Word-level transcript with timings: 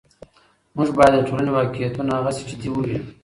موږ 0.75 0.89
باید 0.97 1.13
د 1.15 1.19
ټولنې 1.27 1.51
واقعیتونه 1.57 2.11
هغسې 2.19 2.43
چې 2.49 2.55
دي 2.61 2.69
ووینو. 2.71 3.07